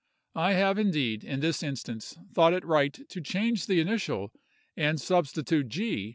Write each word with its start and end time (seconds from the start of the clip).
I 0.33 0.53
have 0.53 0.79
indeed, 0.79 1.23
in 1.23 1.41
this 1.41 1.61
instance, 1.61 2.17
thought 2.33 2.53
it 2.53 2.65
right 2.65 3.07
to 3.07 3.21
change 3.21 3.67
the 3.67 3.79
initial, 3.79 4.33
and 4.75 4.99
substitute 4.99 5.67
G. 5.67 6.09